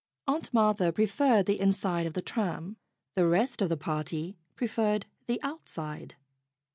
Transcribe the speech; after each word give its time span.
Aunt 0.27 0.51
Martha 0.51 0.91
preferred 0.91 1.45
the 1.45 1.59
inside 1.59 2.07
of 2.07 2.13
the 2.15 2.23
tram. 2.23 2.77
The 3.15 3.27
rest 3.27 3.61
of 3.61 3.69
the 3.69 3.77
party 3.77 4.35
preferred 4.55 5.05
the 5.27 5.39
outside. 5.43 6.15